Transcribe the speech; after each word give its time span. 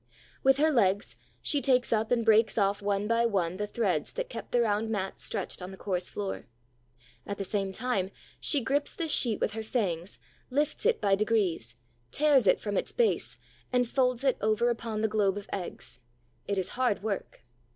With 0.41 0.57
her 0.57 0.71
legs 0.71 1.15
she 1.43 1.61
takes 1.61 1.93
up 1.93 2.09
and 2.09 2.25
breaks 2.25 2.57
off 2.57 2.81
one 2.81 3.07
by 3.07 3.27
one 3.27 3.57
the 3.57 3.67
threads 3.67 4.11
that 4.13 4.31
keep 4.31 4.49
the 4.49 4.61
round 4.61 4.89
mat 4.89 5.19
stretched 5.19 5.61
on 5.61 5.69
the 5.69 5.77
coarse 5.77 6.09
floor. 6.09 6.47
At 7.27 7.37
the 7.37 7.43
same 7.43 7.71
time, 7.71 8.09
she 8.39 8.61
grips 8.63 8.95
this 8.95 9.11
sheet 9.11 9.39
with 9.39 9.53
her 9.53 9.61
fangs, 9.61 10.17
lifts 10.49 10.87
it 10.87 11.01
by 11.01 11.13
degrees, 11.13 11.77
tears 12.09 12.47
it 12.47 12.59
from 12.59 12.77
its 12.77 12.91
base, 12.91 13.37
and 13.71 13.87
folds 13.87 14.23
it 14.23 14.39
over 14.41 14.71
upon 14.71 15.01
the 15.01 15.07
globe 15.07 15.37
of 15.37 15.47
eggs. 15.53 15.99
It 16.47 16.57
is 16.57 16.69
hard 16.69 17.03
work. 17.03 17.43